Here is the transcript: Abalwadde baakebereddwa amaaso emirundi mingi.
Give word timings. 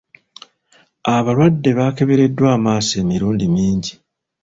Abalwadde 1.15 1.69
baakebereddwa 1.77 2.47
amaaso 2.57 2.93
emirundi 3.03 3.45
mingi. 3.55 3.93